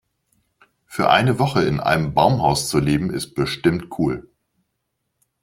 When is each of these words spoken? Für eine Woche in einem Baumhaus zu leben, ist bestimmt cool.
Für 0.87 1.11
eine 1.11 1.37
Woche 1.37 1.61
in 1.63 1.79
einem 1.79 2.15
Baumhaus 2.15 2.69
zu 2.69 2.79
leben, 2.79 3.11
ist 3.13 3.35
bestimmt 3.35 3.89
cool. 3.99 4.27